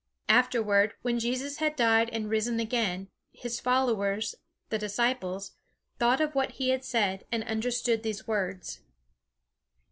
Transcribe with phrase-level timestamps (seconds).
[0.29, 4.33] Afterward, when Jesus had died and risen again, his followers,
[4.69, 5.51] the disciples,
[5.99, 8.79] thought of what he had said, and understood these words.